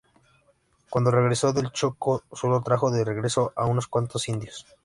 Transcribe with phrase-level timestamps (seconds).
[0.89, 4.65] Cuando regresó del Chocó sólo trajo de regreso a unos cuantos indios.